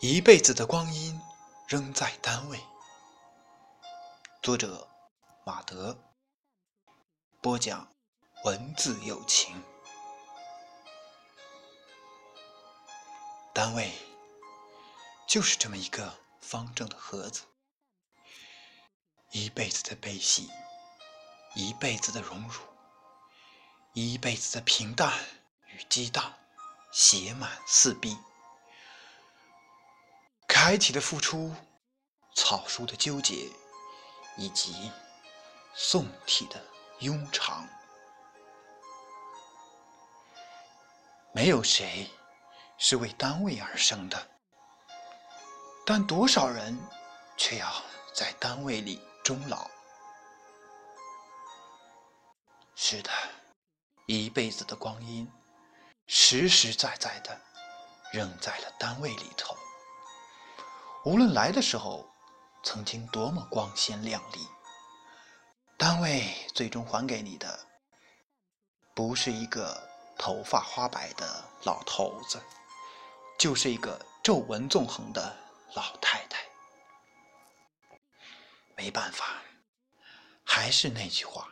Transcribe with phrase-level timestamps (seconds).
[0.00, 1.18] 一辈子的光阴
[1.66, 2.60] 仍在单位。
[4.42, 4.86] 作者：
[5.46, 5.98] 马德。
[7.40, 7.88] 播讲：
[8.44, 9.62] 文字有情。
[13.54, 13.90] 单位
[15.26, 17.44] 就是这么一个方正的盒子，
[19.30, 20.50] 一辈子的悲喜，
[21.54, 22.60] 一辈子的荣辱，
[23.94, 25.10] 一辈子的平淡
[25.68, 26.34] 与激荡，
[26.92, 28.18] 写满四壁。
[30.68, 31.54] 开体的付出，
[32.34, 33.48] 草书的纠结，
[34.36, 34.90] 以及
[35.76, 36.60] 宋体的
[36.98, 37.64] 庸长，
[41.32, 42.10] 没有谁
[42.78, 44.28] 是为单位而生的，
[45.86, 46.76] 但多少人
[47.36, 47.72] 却要
[48.12, 49.70] 在单位里终老。
[52.74, 53.10] 是的，
[54.06, 55.30] 一辈子的光阴，
[56.08, 57.40] 实实在在的
[58.12, 59.56] 扔在了单位里头。
[61.06, 62.04] 无论来的时候
[62.64, 64.44] 曾经多么光鲜亮丽，
[65.78, 67.60] 单位最终还给你的，
[68.92, 72.42] 不是一个头发花白的老头子，
[73.38, 75.32] 就是一个皱纹纵横的
[75.76, 76.44] 老太太。
[78.76, 79.40] 没办法，
[80.42, 81.48] 还是那句话：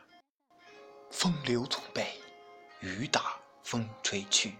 [1.12, 2.20] 风流总被
[2.80, 4.56] 雨打风吹去。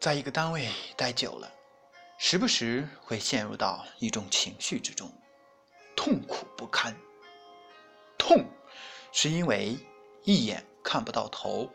[0.00, 1.52] 在一个单位待久了。
[2.24, 5.12] 时不时会陷入到一种情绪之中，
[5.96, 6.96] 痛苦不堪。
[8.16, 8.48] 痛，
[9.10, 9.76] 是因为
[10.22, 11.68] 一眼看不到头；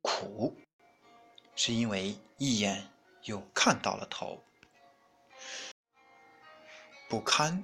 [0.00, 0.56] 苦，
[1.54, 2.90] 是因为一眼
[3.24, 4.42] 又看到了头；
[7.10, 7.62] 不堪，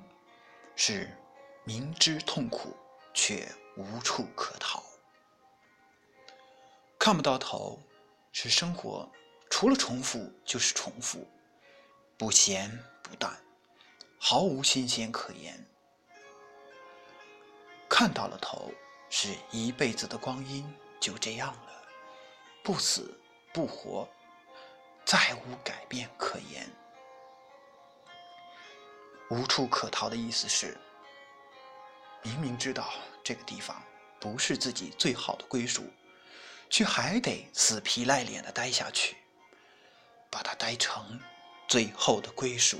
[0.77, 1.17] 是
[1.65, 2.77] 明知痛苦
[3.15, 4.83] 却无处可逃；
[6.99, 7.81] 看不到头，
[8.33, 9.11] 是生活
[9.49, 11.27] 除了重复就是重复。
[12.17, 12.71] 不咸
[13.03, 13.37] 不淡，
[14.19, 15.59] 毫无新鲜可言。
[17.89, 18.71] 看到了头，
[19.11, 20.65] 是一辈子的光阴
[21.01, 21.83] 就这样了，
[22.63, 23.21] 不死
[23.53, 24.09] 不活，
[25.05, 26.69] 再无改变可言。
[29.31, 30.77] 无处可逃的意思是，
[32.23, 32.93] 明明知道
[33.25, 33.83] 这个地方
[34.21, 35.85] 不是自己最好的归属，
[36.71, 39.17] 却还得死皮赖脸的待下去，
[40.31, 41.21] 把它待成。
[41.67, 42.79] 最后的归属，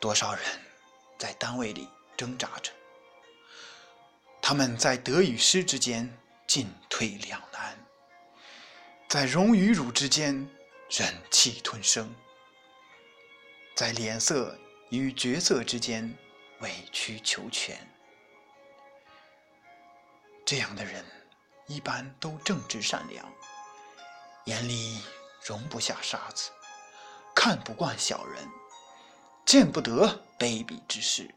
[0.00, 0.44] 多少人
[1.18, 2.70] 在单位里挣扎着，
[4.40, 6.08] 他们在得与失之间
[6.46, 7.76] 进退两难，
[9.08, 10.48] 在荣与辱之间
[10.88, 12.14] 忍气吞声，
[13.74, 14.56] 在脸色
[14.90, 16.16] 与角色之间
[16.60, 17.76] 委曲求全。
[20.46, 21.04] 这样的人
[21.66, 23.30] 一般都正直善良，
[24.44, 25.02] 眼里。
[25.44, 26.50] 容不下沙子，
[27.34, 28.48] 看不惯小人，
[29.44, 30.06] 见不得
[30.38, 31.34] 卑鄙之事，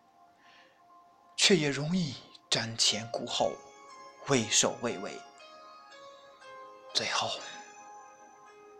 [1.35, 2.15] 却也容易
[2.49, 3.51] 瞻前顾后，
[4.27, 5.19] 畏首畏尾。
[6.93, 7.29] 最后，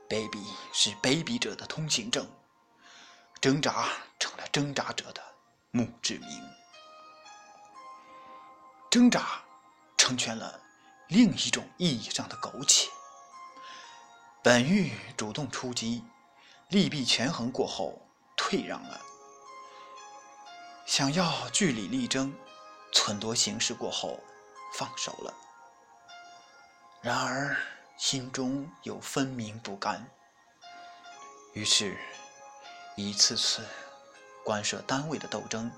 [0.08, 2.26] 卑鄙是卑鄙者的通行证，
[3.42, 5.22] 挣扎成了挣扎者的
[5.72, 6.30] 墓志铭。
[8.90, 9.44] 挣扎
[9.98, 10.58] 成全了
[11.10, 12.90] 另一种意义上的苟且。
[14.48, 16.06] 本欲主动出击，
[16.70, 18.02] 利弊权衡过后
[18.38, 18.98] 退让了；
[20.86, 22.34] 想要据理力争，
[22.94, 24.24] 忖度形势过后
[24.74, 25.34] 放手了。
[27.02, 27.58] 然而
[27.98, 30.10] 心中有分明不甘，
[31.52, 32.00] 于是，
[32.96, 33.62] 一次次
[34.46, 35.70] 关涉单位的斗争，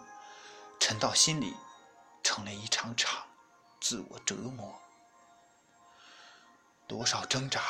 [0.79, 1.55] 沉到心里，
[2.21, 3.23] 成了一场场
[3.81, 4.79] 自我折磨。
[6.85, 7.63] 多少挣扎！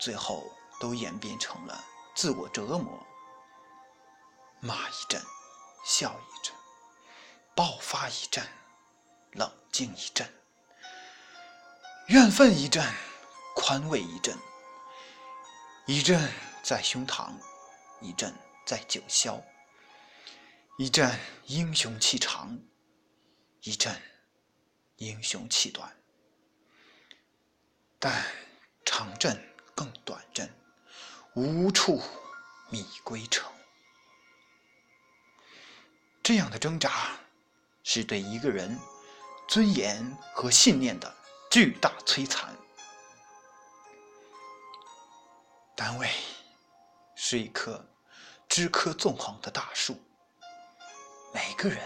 [0.00, 0.50] 最后
[0.80, 1.84] 都演变成了
[2.14, 3.06] 自我折磨，
[4.60, 5.22] 骂一阵，
[5.84, 6.54] 笑一阵，
[7.54, 8.42] 爆发一阵，
[9.32, 10.26] 冷静一阵，
[12.06, 12.82] 怨愤一阵，
[13.54, 14.38] 宽慰一阵，
[15.86, 16.32] 一阵
[16.62, 17.34] 在胸膛，
[18.00, 19.38] 一阵在九霄，
[20.78, 21.14] 一阵
[21.44, 22.58] 英雄气长，
[23.60, 24.00] 一阵
[24.96, 25.94] 英雄气短，
[27.98, 28.24] 但
[28.86, 29.49] 长阵。
[29.80, 30.54] 更短阵，
[31.32, 32.02] 无处
[32.68, 33.50] 觅归程。
[36.22, 37.12] 这样的挣扎，
[37.82, 38.78] 是对一个人
[39.48, 41.10] 尊严和信念的
[41.50, 42.54] 巨大摧残。
[45.74, 46.10] 单位
[47.16, 47.82] 是一棵
[48.50, 49.98] 枝柯纵横的大树，
[51.32, 51.82] 每个人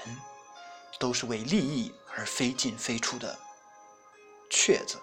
[0.98, 3.38] 都是为利益而飞进飞出的
[4.50, 5.00] 雀子。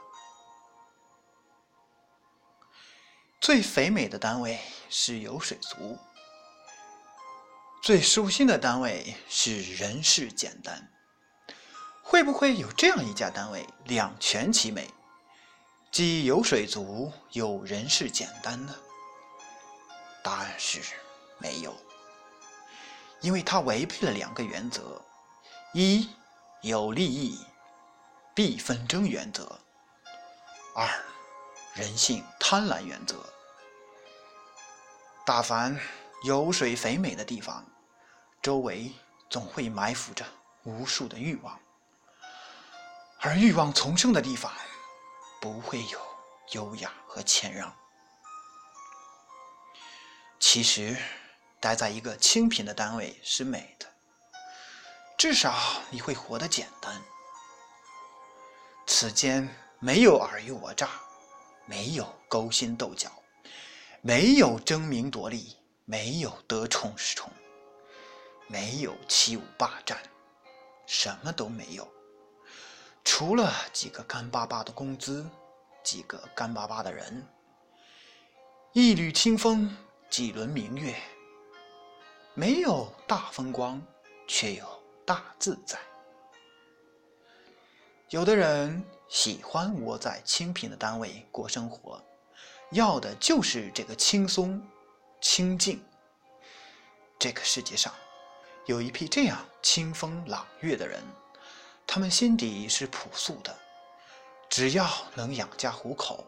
[3.41, 5.97] 最肥美的单位是有水族，
[7.81, 10.87] 最舒心的单位是人事简单。
[12.03, 14.87] 会不会有这样一家单位两全其美，
[15.91, 18.75] 既有水族又人事简单呢？
[20.23, 20.79] 答案是
[21.39, 21.75] 没有，
[23.21, 25.01] 因为它违背了两个原则：
[25.73, 26.07] 一
[26.61, 27.39] 有利益。
[28.33, 29.43] 必纷争原则；
[30.73, 30.87] 二
[31.73, 33.15] 人性贪婪原则。
[35.25, 35.79] 大凡
[36.23, 37.65] 油水肥美的地方，
[38.41, 38.91] 周围
[39.29, 40.25] 总会埋伏着
[40.63, 41.59] 无数的欲望。
[43.19, 44.51] 而欲望丛生的地方，
[45.39, 45.99] 不会有
[46.53, 47.73] 优雅和谦让。
[50.39, 50.97] 其实，
[51.59, 53.85] 待在一个清贫的单位是美的，
[55.17, 55.53] 至少
[55.91, 56.99] 你会活得简单。
[58.87, 59.47] 此间
[59.79, 60.89] 没有尔虞我诈，
[61.71, 63.09] 没有勾心斗角，
[64.01, 67.31] 没有争名夺利，没有得宠失宠，
[68.47, 69.97] 没有欺侮霸占，
[70.85, 71.89] 什么都没有。
[73.05, 75.25] 除了几个干巴巴的工资，
[75.81, 77.25] 几个干巴巴的人，
[78.73, 79.73] 一缕清风，
[80.09, 80.93] 几轮明月，
[82.33, 83.81] 没有大风光，
[84.27, 84.65] 却有
[85.05, 85.79] 大自在。
[88.09, 92.01] 有的人喜欢窝在清贫的单位过生活，
[92.71, 94.65] 要的就是这个轻松、
[95.19, 95.83] 清静。
[97.19, 97.93] 这个世界上，
[98.67, 101.03] 有一批这样清风朗月的人。
[101.85, 103.53] 他们心底是朴素的，
[104.49, 106.25] 只要能养家糊口，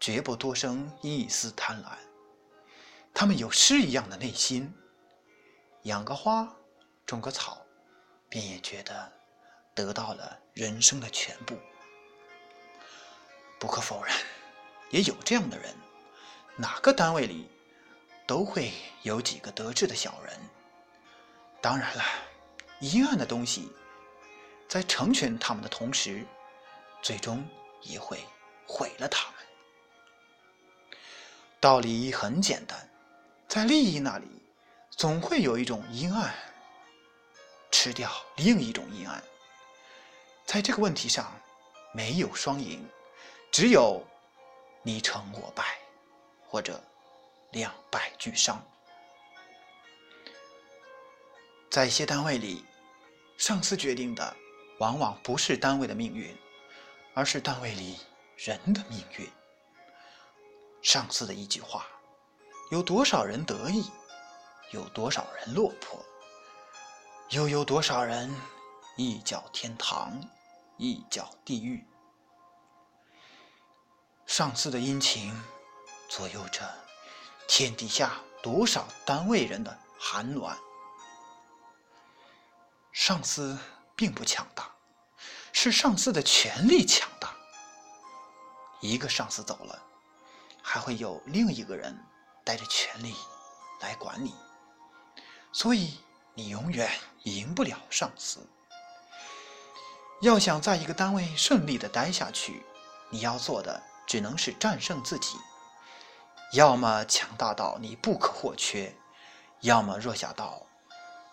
[0.00, 1.90] 绝不多生一丝贪婪。
[3.14, 4.74] 他们有诗一样的内心，
[5.82, 6.52] 养个花，
[7.06, 7.64] 种个草，
[8.28, 9.12] 便也觉得
[9.76, 11.56] 得到了人生的全部。
[13.60, 14.12] 不可否认，
[14.90, 15.72] 也有这样的人，
[16.56, 17.48] 哪个单位里
[18.26, 18.72] 都会
[19.02, 20.36] 有几个得志的小人。
[21.60, 22.02] 当然了，
[22.80, 23.70] 阴暗的东西。
[24.66, 26.24] 在成全他们的同时，
[27.02, 27.44] 最终
[27.82, 28.24] 也会
[28.68, 29.34] 毁了他们。
[31.58, 32.88] 道理很简单，
[33.48, 34.28] 在利益那里，
[34.90, 36.32] 总会有一种阴暗
[37.72, 39.20] 吃掉另一种阴暗。
[40.46, 41.36] 在这个问题上，
[41.92, 42.88] 没有双赢，
[43.50, 44.02] 只有
[44.82, 45.78] 你成我败，
[46.48, 46.82] 或者
[47.50, 48.64] 两败俱伤。
[51.70, 52.64] 在一些单位里，
[53.36, 54.36] 上司决定的。
[54.78, 56.34] 往往不是单位的命运，
[57.12, 57.98] 而是单位里
[58.34, 59.30] 人的命运。
[60.80, 61.86] 上司的一句话，
[62.70, 63.90] 有多少人得意，
[64.70, 66.02] 有多少人落魄，
[67.28, 68.34] 又有多少人
[68.96, 70.18] 一脚天堂，
[70.78, 71.86] 一脚地狱。
[74.40, 75.38] 上司的殷勤，
[76.08, 76.66] 左右着
[77.46, 80.56] 天底下多少单位人的寒暖。
[82.90, 83.58] 上司。
[83.94, 84.74] 并不强大，
[85.52, 87.36] 是上司的权力强大。
[88.80, 89.82] 一个上司走了，
[90.62, 91.94] 还会有另一个人
[92.42, 93.14] 带着权力
[93.80, 94.34] 来管你，
[95.52, 96.00] 所以
[96.32, 96.90] 你永远
[97.24, 98.40] 赢不了上司。
[100.22, 102.64] 要想在一个单位顺利的待下去，
[103.10, 105.38] 你要做的只能是战胜自己，
[106.54, 108.92] 要么强大到你不可或缺，
[109.60, 110.66] 要么弱小到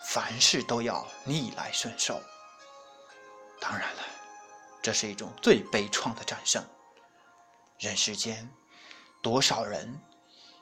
[0.06, 2.22] 凡事都要逆来顺受。
[3.60, 4.04] 当然了，
[4.80, 6.64] 这是一种最悲怆的战胜。
[7.80, 8.48] 人世间，
[9.24, 10.00] 多少人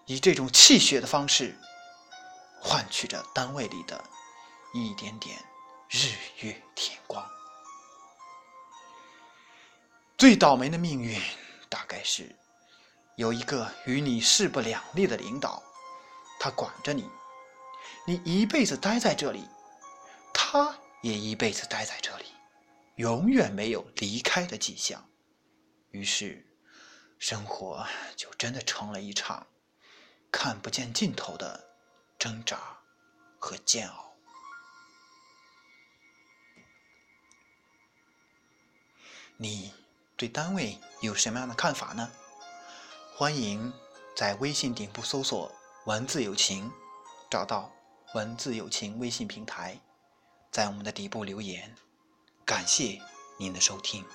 [0.06, 1.54] 以这种泣血的方式，
[2.62, 4.02] 换取着单位里的
[4.74, 5.38] 一点点
[5.90, 7.30] 日月天光。
[10.18, 11.22] 最倒霉的命运，
[11.76, 12.34] 大概是
[13.18, 15.62] 有一个与你势不两立的领导，
[16.40, 17.10] 他管着你，
[18.08, 19.46] 你一辈子待在这里，
[20.34, 22.28] 他也一辈子待在这里。
[22.96, 25.06] 永远没有离开的迹象，
[25.92, 26.48] 于是，
[27.20, 29.46] 生活就真的成了一场
[30.32, 31.76] 看不见尽头的
[32.18, 32.58] 挣扎
[33.38, 34.16] 和煎熬。
[39.36, 39.74] 你
[40.18, 42.10] 对单位有什么样的看法呢？
[43.16, 43.74] 欢迎
[44.16, 45.52] 在微信顶部搜索
[45.86, 46.72] “文字友情”，
[47.30, 47.70] 找到
[48.16, 49.78] “文字友情”微信平台，
[50.52, 51.76] 在我们的底部留言。
[52.46, 53.02] 感谢
[53.38, 54.06] 您的收听。